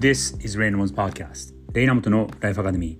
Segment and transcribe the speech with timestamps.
[0.00, 2.98] This is Raynamont's Podcast レイナモトのライフアカデミー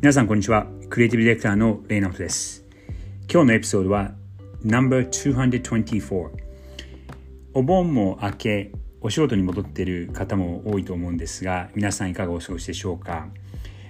[0.00, 0.66] 皆さんこんにちは。
[0.88, 2.64] クリエイティブディレクターのレイナモトです。
[3.30, 4.12] 今日のエピソードは
[4.64, 6.30] No.224
[7.52, 8.72] お盆も明け
[9.02, 13.28] お仕事に戻っている方も多いと思うんですが皆さんいかがお過ごしでしょうか？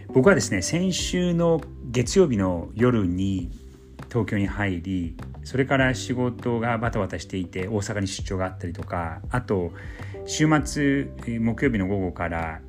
[0.09, 1.61] 僕はですね先週の
[1.93, 3.53] 月曜日の夜に
[4.11, 9.73] 東京に入りそれから仕事がバタバタしていて大阪に出張があったりとかあと
[10.27, 12.61] 週末木曜日の午後から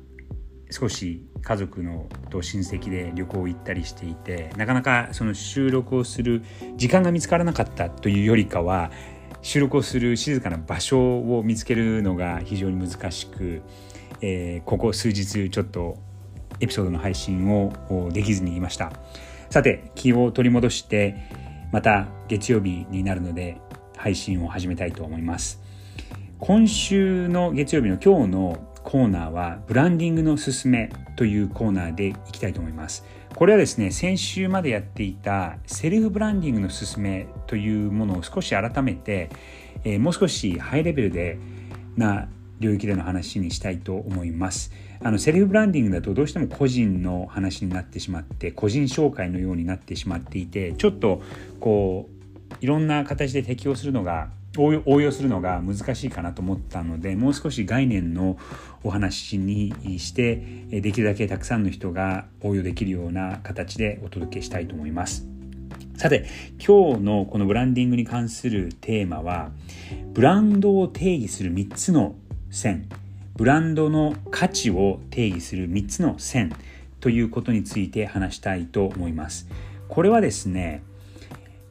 [0.70, 6.42] 少し家族のと親戚で旅行行ったりしていてなかなかその収録をする
[6.76, 8.90] 時間が見つからなかったというよりかは
[9.42, 13.62] 収録をする静かな場所を見つけるのが非常に難しく、
[14.20, 15.98] えー、ここ数日ちょっと
[16.60, 17.72] エピソードの配信を
[18.12, 18.92] できずにいました。
[19.52, 21.14] さて気を取り戻して
[21.72, 23.60] また月曜日になるので
[23.98, 25.60] 配信を始めたいと思います。
[26.38, 33.04] 今週の月曜日の今日のコーナーはブランディングのすすめというコーナーでいきたいと思います。
[33.34, 39.28] これはですね先週までやっていたセルフブランディングのすすめというものを少し改めて、
[39.84, 41.36] えー、もう少しハイレベルで
[41.98, 42.26] な
[42.62, 51.20] 領域での話にしたいと思いますあのセルフブランディングだとどうしても個人の話になってしまって個人紹介のようになってしまっていてちょっと
[51.60, 58.36] こういろんな形で適用するのが応用するのが難しいかなと思ったのでもう少し概念の
[58.84, 60.36] お話にして
[60.70, 65.26] できるだけたくさんの人が応用できるような形でお届けしたいと思います。
[65.96, 66.26] さて
[66.58, 69.52] 今日のこのブランディングに関するテーマは
[70.12, 72.16] ブランドを定義する3つの
[72.52, 72.88] 線。
[73.34, 76.54] ブランドの価値を定義する3つの線
[77.00, 79.48] ということについて話したいと思います。
[79.88, 80.82] これはですね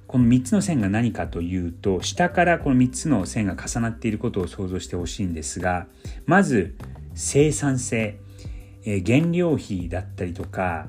[0.08, 5.88] この3つの線が何かというと下からこの3つの線が重なっていることを想像してほしいんですが
[6.26, 6.76] まず
[7.16, 8.20] 生産性、
[8.84, 10.88] えー、原料費だったりとか、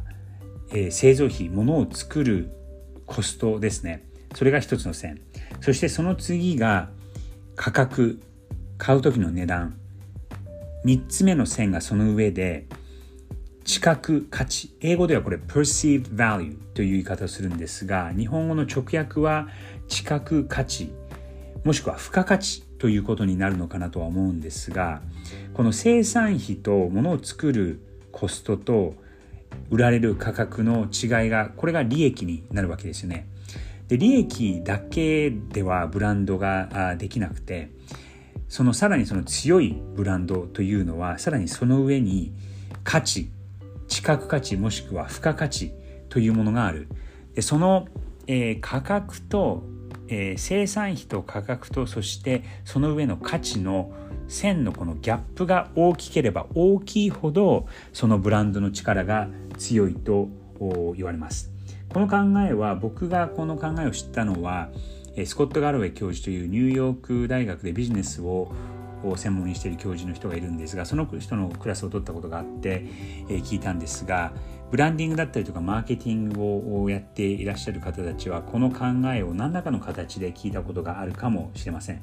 [0.70, 2.50] えー、製造費物を作る
[3.06, 4.04] コストですね。
[4.34, 5.20] それが1つの線。
[5.60, 6.88] そしてその次が
[7.56, 8.20] 価格
[8.78, 9.78] 買う時の値段。
[10.84, 12.66] 3つ目の線がその上で
[13.64, 19.48] 知覚価値英語ではこれ perceived value という言い方をするんですが日本語の直訳は
[19.88, 20.92] 知覚価値
[21.64, 25.00] もしくは付加価値ということになるのかなとは思うんですが
[25.54, 28.94] この生産費と物を作るコストと
[29.70, 33.28] 売られる価格の違いがこれが利益になるわけですよね。
[33.88, 37.70] で利益だけではブランドができなくて
[38.52, 42.34] そのさらにその強いブランドというのはさらにその上に
[42.84, 43.30] 価値
[43.88, 45.72] 知覚価値もしくは付加価値
[46.10, 46.86] というものがある。
[47.34, 47.88] でその、
[48.26, 49.62] えー、価格と、
[50.08, 53.90] えー、生産費と価格とそしてその上の価値の
[54.28, 60.28] 線のこのギャップが大きければ大きいほどそのブランドの力が強いと
[60.94, 61.50] 言われます。
[61.88, 64.68] この考えは僕がこの考えを知ったのは
[65.26, 68.50] スコット・ガロウェイ教授というニューヨーク大学でビジネスを
[69.16, 72.86] 専門にしている教授の人がいるんですがその人のクラスを取ったことがあって、
[73.28, 74.32] 聞いたんですが
[74.70, 78.84] ブランディングだったりとかマーケティングをやっていらっしゃる方たちはこの考
[79.14, 82.00] えを何らかの形で聞いたことがあるかもしれません。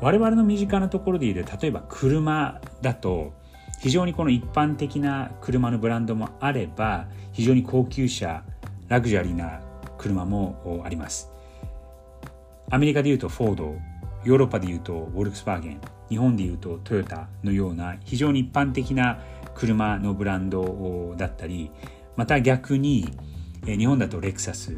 [0.00, 3.32] 我々の身近なところで言うと例えば車だと
[3.80, 8.42] 非常にこの一般的な車のブランドもあれば非常に高級車
[8.88, 9.60] ラグジュアリーな
[9.98, 11.33] 車もあります。
[12.70, 13.76] アメリカでいうとフォード
[14.24, 19.18] ヨーロッパでいうとウォルクスワーゲン日本でいうとトヨタのような非常に一般的な
[19.54, 21.70] 車のブランドだったり
[22.16, 23.08] また逆に
[23.64, 24.72] 日本だとレクサス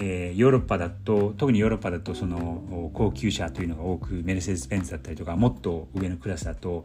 [0.00, 6.84] ヨーロッパだと特にヨーロッパだとその高級車というのが多くメルセデス・ベンツだったりとかもっと上のクラスだと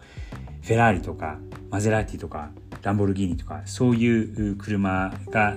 [0.63, 1.38] フェラーリとか
[1.69, 2.50] マゼラーティとか
[2.81, 5.55] ランボルギーニとかそういう車が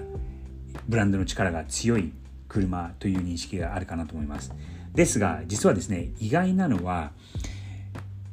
[0.86, 2.12] ブランドの力が強い
[2.48, 4.52] 車という認識があるかなと思います。
[4.94, 7.12] ですが実はですね意外なのは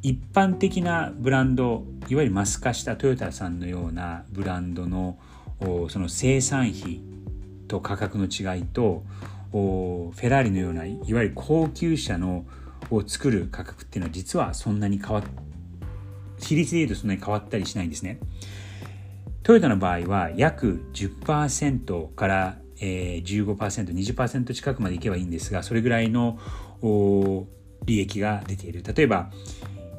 [0.01, 5.17] 一般的なブランドいわゆるマス化したトヨタさんのようなブランドの
[5.89, 7.01] その生産費
[7.67, 9.03] と価格の違いと
[9.51, 12.45] フェラーリのようないわゆる高級車の
[12.91, 15.23] を作る価格っていうのは実はそんなに変わっ
[16.39, 18.19] 比率でいうとそんなに変わったりしないんですね。
[19.43, 26.39] トヨタの場合は約10%からえー、15%、20%近くまでいけばいいんですが、それぐらいの
[27.85, 28.83] 利益が出ている。
[28.83, 29.31] 例えば、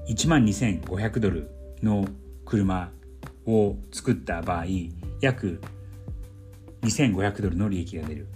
[0.08, 1.50] 1万2500ドル
[1.82, 2.06] の
[2.44, 2.90] 車
[3.46, 4.66] を作った場合、
[5.20, 5.60] 約
[6.82, 8.26] 2500ドルの利益が出る。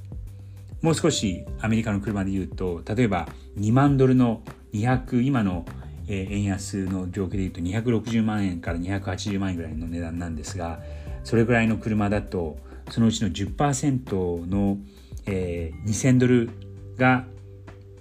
[0.81, 4.43] もう少しアメリカの車で言うと、例えば2万ドルの
[4.73, 5.65] 200、今の、
[6.11, 10.81] 円安の状況でいうと260万円から280万円ぐらいの値段なんですが
[11.23, 12.57] それぐらいの車だと
[12.91, 14.79] そのうちの10%の、
[15.27, 16.51] えー、2000ドル
[16.97, 17.25] が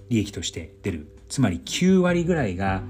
[0.08, 1.06] 利益として出る。
[1.28, 2.82] つまり9割ぐらいが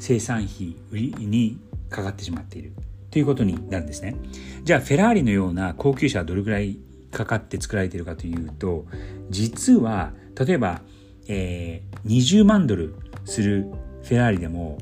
[0.00, 1.58] 生産費に
[1.90, 2.72] かかってしまっている。
[3.10, 4.16] ということになるんですね。
[4.64, 6.78] じゃあフェラーリのような高級車はどれぐらい
[7.14, 8.86] かかって作られているかというと
[9.30, 10.82] 実は例えば、
[11.28, 13.70] えー、20万ドルする
[14.02, 14.78] フェラーリでも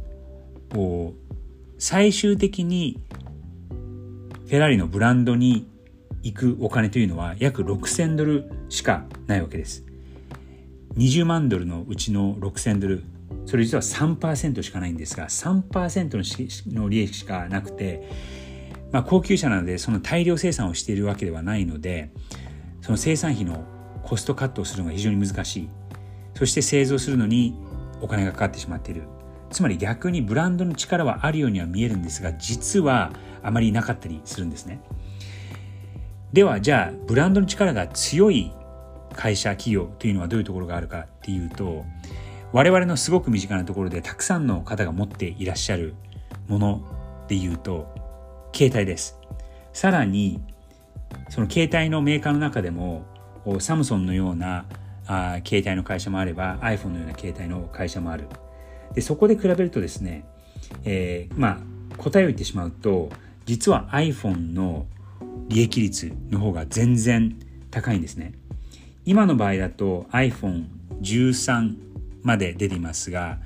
[1.78, 2.98] 最終的に
[3.69, 5.69] フェラーリのブランドに
[6.22, 9.84] 行くお金というのは約6000ドルしかないわけです。
[10.96, 13.04] 20万ドルのうちの6000ドル
[13.46, 18.08] それ実は3%しかないんですが3%の利益しかなくて、
[18.92, 22.10] まあ、高級車なのでその大量生産をしているわけではないので
[22.82, 23.64] その生産費の
[24.02, 25.69] コストカットをするのが非常に難しい。
[26.34, 27.54] そして製造するのに
[28.00, 29.04] お金がかかってしまっている。
[29.50, 34.80] つまり逆にブランドの力はあるようには見えるんですが実はあまりなかったりするんですね。
[36.32, 38.52] ではじゃあブランドの力が強い
[39.14, 41.84] 会社企業というのはどういうところがあるかっていうと
[42.52, 45.94] 我々のすごく身近なところでたくさんの方が持っていらっしゃる
[46.49, 46.82] もの
[47.29, 47.94] で言うと
[48.55, 49.19] 携帯です。
[49.73, 50.43] さらに
[51.29, 53.05] その携帯のメーカーの中でも
[53.58, 54.67] サムソンのような
[55.06, 58.29] あ携帯の会社もあれば iPhone のような携帯の会社もある。
[58.94, 60.25] でそこで比べるとですね、
[60.84, 61.61] えー、ま
[61.93, 63.11] あ答えを言ってしまうと
[63.46, 64.87] 実は iPhone の
[65.48, 67.38] 利益率の方が全然
[67.70, 68.32] 高いんですね。
[69.04, 71.76] 今の場合だと iPhone13
[72.22, 73.38] まで出ていますが、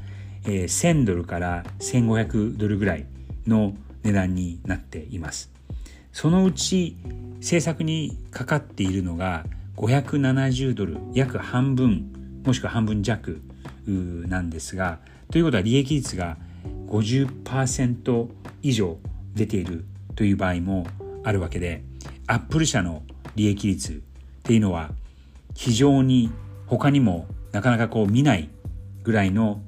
[0.44, 3.06] えー、1000ドルから1500ドルぐらい
[3.46, 5.50] の値段になっています。
[6.12, 6.96] そのうち
[7.40, 9.44] 制作にかかっているのが
[9.76, 13.40] 570ドル約半分もしくは半分弱
[13.86, 14.98] なんですが
[15.30, 16.38] ということは利益率が
[16.88, 18.28] 50%
[18.62, 18.96] 以上
[19.34, 19.84] 出ている
[20.14, 20.86] という場合も
[21.26, 21.82] あるわけで
[22.28, 23.02] アップル社の
[23.34, 23.96] 利益率っ
[24.44, 24.92] ていうのは
[25.56, 26.30] 非常に
[26.66, 28.48] 他にもなかなかこう見ない
[29.02, 29.60] ぐらいの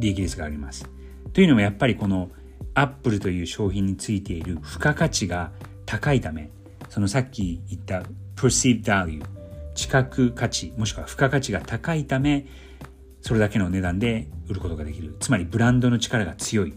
[0.00, 0.90] 利益率があります。
[1.32, 2.28] というのもやっぱりこの
[2.74, 5.52] アップルという商品についている付加価値が
[5.86, 6.50] 高いため
[6.88, 8.02] そのさっき言った
[8.34, 9.22] perceived value
[9.74, 12.46] 知覚価値もしくは付加価値が高いため
[13.20, 16.74] それだけの値段で売ることができるつまりブランドの力が強い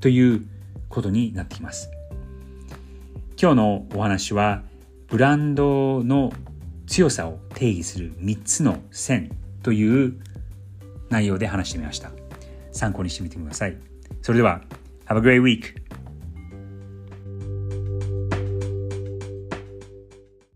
[0.00, 0.46] という
[0.88, 1.90] ことになってきます
[3.42, 4.62] 今日のお話は
[5.08, 6.32] ブランドの
[6.86, 10.14] 強さを定義する3つの線という
[11.08, 12.12] 内容で話してみました
[12.70, 13.76] 参考にしてみてください
[14.22, 14.60] それでは
[15.06, 15.81] Have a great week!